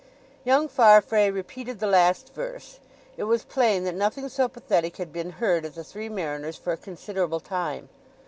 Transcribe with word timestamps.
Young 0.43 0.67
Farfrae 0.67 1.29
repeated 1.29 1.77
the 1.79 1.85
last 1.85 2.33
verse. 2.33 2.79
It 3.17 3.25
was 3.25 3.43
plain 3.43 3.83
that 3.83 3.93
nothing 3.93 4.29
so 4.29 4.47
pathetic 4.47 4.97
had 4.97 5.13
been 5.13 5.33
heard 5.33 5.63
at 5.63 5.75
the 5.75 5.83
Three 5.83 6.09
Mariners 6.09 6.57
for 6.57 6.73
a 6.73 6.77
considerable 6.77 7.39
time. 7.39 7.87